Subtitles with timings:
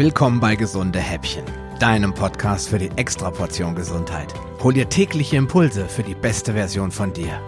[0.00, 1.44] Willkommen bei Gesunde Häppchen,
[1.78, 4.32] deinem Podcast für die Extraportion Gesundheit.
[4.62, 7.38] Hol dir tägliche Impulse für die beste Version von dir.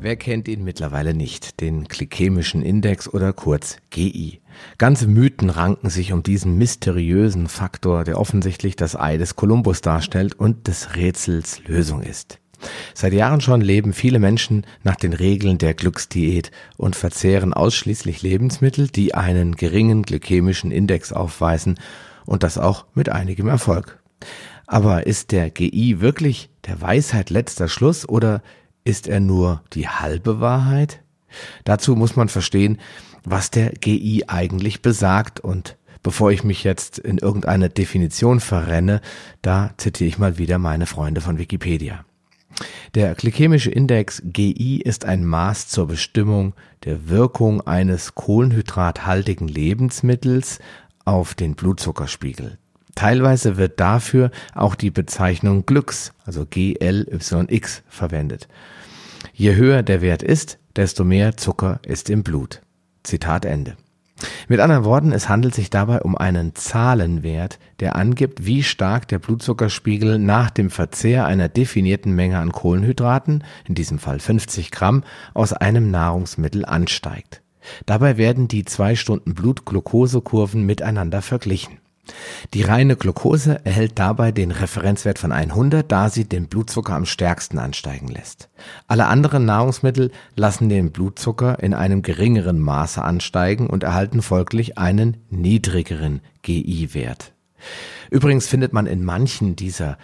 [0.00, 4.40] Wer kennt ihn mittlerweile nicht, den glykämischen Index oder kurz GI?
[4.78, 10.38] Ganze Mythen ranken sich um diesen mysteriösen Faktor, der offensichtlich das Ei des Kolumbus darstellt
[10.38, 12.38] und des Rätsels Lösung ist.
[12.94, 18.88] Seit Jahren schon leben viele Menschen nach den Regeln der Glücksdiät und verzehren ausschließlich Lebensmittel,
[18.88, 21.78] die einen geringen glykämischen Index aufweisen
[22.24, 24.00] und das auch mit einigem Erfolg.
[24.66, 28.42] Aber ist der GI wirklich der Weisheit letzter Schluss oder
[28.84, 31.02] ist er nur die halbe Wahrheit?
[31.64, 32.78] Dazu muss man verstehen,
[33.24, 39.00] was der GI eigentlich besagt und bevor ich mich jetzt in irgendeine Definition verrenne,
[39.40, 42.04] da zitiere ich mal wieder meine Freunde von Wikipedia.
[42.94, 46.52] Der glykämische Index GI ist ein Maß zur Bestimmung
[46.84, 50.58] der Wirkung eines kohlenhydrathaltigen Lebensmittels
[51.06, 52.58] auf den Blutzuckerspiegel.
[52.94, 58.46] Teilweise wird dafür auch die Bezeichnung Glücks, also GLYX, verwendet.
[59.32, 62.60] Je höher der Wert ist, desto mehr Zucker ist im Blut.
[63.04, 63.78] Zitat Ende.
[64.48, 69.18] Mit anderen Worten, es handelt sich dabei um einen Zahlenwert, der angibt, wie stark der
[69.18, 75.52] Blutzuckerspiegel nach dem Verzehr einer definierten Menge an Kohlenhydraten, in diesem Fall 50 Gramm, aus
[75.52, 77.42] einem Nahrungsmittel ansteigt.
[77.86, 81.81] Dabei werden die zwei Stunden Blutglukosekurven miteinander verglichen.
[82.52, 87.58] Die reine Glucose erhält dabei den Referenzwert von 100, da sie den Blutzucker am stärksten
[87.58, 88.50] ansteigen lässt.
[88.88, 95.18] Alle anderen Nahrungsmittel lassen den Blutzucker in einem geringeren Maße ansteigen und erhalten folglich einen
[95.30, 97.32] niedrigeren GI-Wert.
[98.10, 99.96] Übrigens findet man in manchen dieser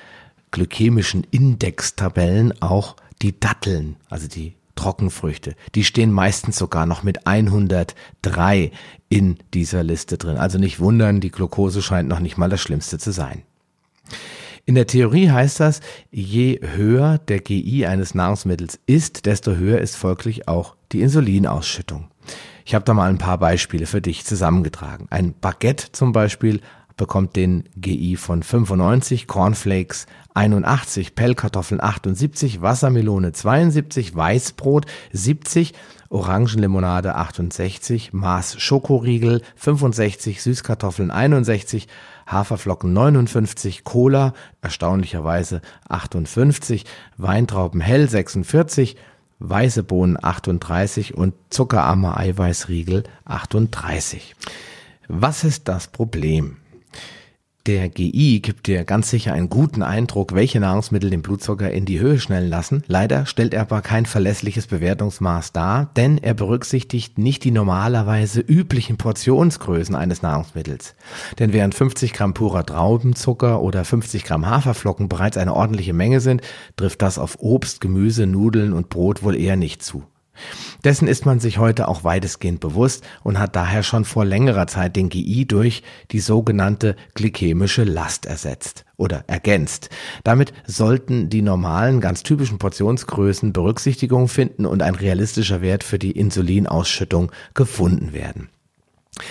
[0.51, 5.57] glykämischen Indextabellen auch die Datteln, also die Trockenfrüchte.
[5.75, 8.71] Die stehen meistens sogar noch mit 103
[9.09, 10.37] in dieser Liste drin.
[10.37, 13.43] Also nicht wundern, die Glucose scheint noch nicht mal das Schlimmste zu sein.
[14.67, 15.81] In der Theorie heißt das,
[16.13, 22.09] je höher der GI eines Nahrungsmittels ist, desto höher ist folglich auch die Insulinausschüttung.
[22.65, 25.07] Ich habe da mal ein paar Beispiele für dich zusammengetragen.
[25.11, 26.61] Ein Baguette zum Beispiel
[26.99, 35.73] bekommt den GI von 95, Cornflakes 81, Pellkartoffeln 78, Wassermelone 72, Weißbrot 70,
[36.11, 41.89] Orangenlimonade 68, Maß Schokoriegel 65, Süßkartoffeln 61,
[42.27, 46.85] Haferflocken 59, Cola erstaunlicherweise 58,
[47.17, 48.97] Weintrauben hell 46,
[49.39, 54.35] weiße Bohnen 38 und zuckerarmer Eiweißriegel 38.
[55.09, 56.59] Was ist das Problem?
[57.69, 62.01] Der GI gibt dir ganz sicher einen guten Eindruck, welche Nahrungsmittel den Blutzucker in die
[62.01, 62.83] Höhe schnellen lassen.
[62.87, 68.97] Leider stellt er aber kein verlässliches Bewertungsmaß dar, denn er berücksichtigt nicht die normalerweise üblichen
[68.97, 70.95] Portionsgrößen eines Nahrungsmittels.
[71.39, 76.41] Denn während 50 Gramm purer Traubenzucker oder 50 Gramm Haferflocken bereits eine ordentliche Menge sind,
[76.77, 80.05] trifft das auf Obst, Gemüse, Nudeln und Brot wohl eher nicht zu.
[80.85, 84.97] Dessen ist man sich heute auch weitestgehend bewusst und hat daher schon vor längerer Zeit
[84.97, 89.91] den GI durch die sogenannte glykämische Last ersetzt oder ergänzt.
[90.25, 96.13] Damit sollten die normalen, ganz typischen Portionsgrößen Berücksichtigung finden und ein realistischer Wert für die
[96.13, 98.49] Insulinausschüttung gefunden werden.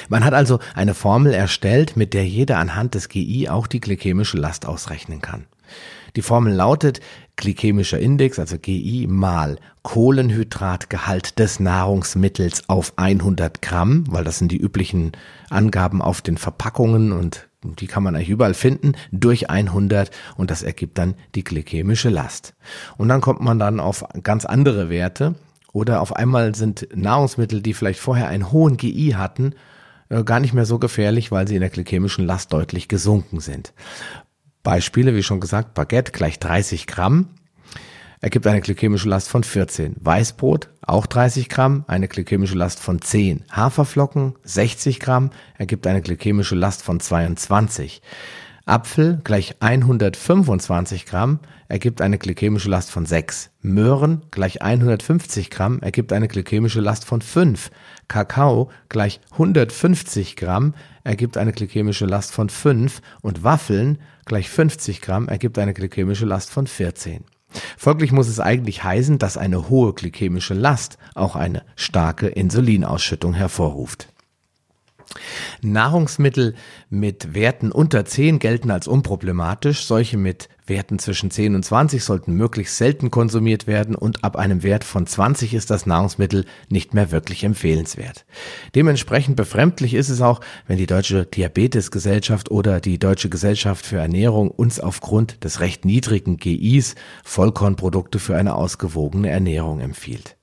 [0.10, 4.38] Man hat also eine Formel erstellt, mit der jeder anhand des GI auch die glykämische
[4.38, 5.46] Last ausrechnen kann.
[6.18, 7.00] Die Formel lautet
[7.36, 14.58] glykämischer Index, also GI, mal Kohlenhydratgehalt des Nahrungsmittels auf 100 Gramm, weil das sind die
[14.58, 15.12] üblichen
[15.52, 20.64] Angaben auf den Verpackungen und die kann man eigentlich überall finden, durch 100 und das
[20.64, 22.56] ergibt dann die glykämische Last.
[22.98, 25.36] Und dann kommt man dann auf ganz andere Werte
[25.72, 29.54] oder auf einmal sind Nahrungsmittel, die vielleicht vorher einen hohen GI hatten,
[30.10, 33.74] äh, gar nicht mehr so gefährlich, weil sie in der glykämischen Last deutlich gesunken sind.
[34.68, 37.30] Beispiele, wie schon gesagt, Baguette gleich 30 Gramm,
[38.20, 39.96] ergibt eine glykämische Last von 14.
[40.02, 43.46] Weißbrot auch 30 Gramm, eine glykämische Last von 10.
[43.50, 48.02] Haferflocken 60 Gramm, ergibt eine glykämische Last von 22.
[48.68, 53.50] Apfel gleich 125 Gramm ergibt eine glykämische Last von 6.
[53.62, 57.72] Möhren gleich 150 Gramm ergibt eine glykämische Last von 5.
[58.10, 60.74] Kakao gleich 150 Gramm
[61.06, 66.50] ergibt eine glykämische Last von 5 und Waffeln gleich 50 Gramm ergibt eine glykämische Last
[66.50, 67.24] von 14.
[67.78, 74.10] Folglich muss es eigentlich heißen, dass eine hohe glykämische Last auch eine starke Insulinausschüttung hervorruft.
[75.62, 76.56] Nahrungsmittel
[76.90, 79.86] mit Werten unter 10 gelten als unproblematisch.
[79.86, 84.64] Solche mit Werten zwischen 10 und 20 sollten möglichst selten konsumiert werden und ab einem
[84.64, 88.26] Wert von 20 ist das Nahrungsmittel nicht mehr wirklich empfehlenswert.
[88.76, 94.52] Dementsprechend befremdlich ist es auch, wenn die Deutsche Diabetesgesellschaft oder die Deutsche Gesellschaft für Ernährung
[94.52, 100.37] uns aufgrund des recht niedrigen GIs Vollkornprodukte für eine ausgewogene Ernährung empfiehlt.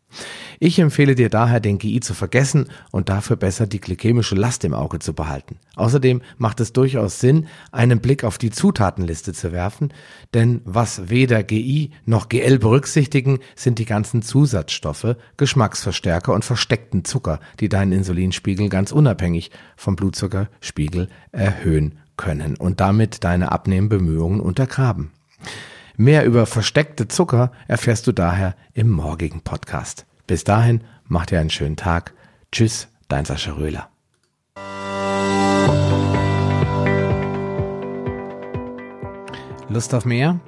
[0.61, 4.75] Ich empfehle dir daher, den GI zu vergessen und dafür besser die glykämische Last im
[4.75, 5.59] Auge zu behalten.
[5.77, 9.93] Außerdem macht es durchaus Sinn, einen Blick auf die Zutatenliste zu werfen,
[10.33, 17.41] denn was weder GI noch GL berücksichtigen, sind die ganzen Zusatzstoffe, Geschmacksverstärker und versteckten Zucker,
[17.61, 25.11] die deinen Insulinspiegel ganz unabhängig vom Blutzuckerspiegel erhöhen können und damit deine Abnehmbemühungen untergraben.
[25.97, 30.07] Mehr über versteckte Zucker erfährst du daher im morgigen Podcast.
[30.27, 32.15] Bis dahin, mach dir einen schönen Tag.
[32.51, 33.89] Tschüss, dein Sascha Röhler.
[39.69, 40.41] Lust auf mehr?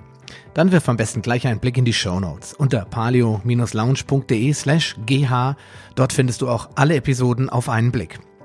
[0.53, 5.55] Dann wirf am besten gleich einen Blick in die Show Notes unter palio-lounge.de slash gh.
[5.95, 8.19] Dort findest du auch alle Episoden auf einen Blick.